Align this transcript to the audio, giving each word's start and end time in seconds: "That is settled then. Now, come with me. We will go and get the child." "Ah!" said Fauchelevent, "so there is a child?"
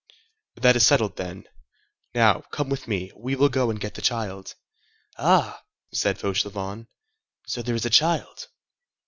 "That 0.55 0.75
is 0.75 0.83
settled 0.83 1.17
then. 1.17 1.43
Now, 2.15 2.41
come 2.51 2.69
with 2.69 2.87
me. 2.87 3.11
We 3.15 3.35
will 3.35 3.49
go 3.49 3.69
and 3.69 3.79
get 3.79 3.93
the 3.93 4.01
child." 4.01 4.55
"Ah!" 5.19 5.61
said 5.93 6.17
Fauchelevent, 6.17 6.87
"so 7.45 7.61
there 7.61 7.75
is 7.75 7.85
a 7.85 7.91
child?" 7.91 8.47